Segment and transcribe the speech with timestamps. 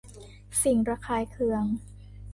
[0.63, 1.63] สิ่งระคายเคือง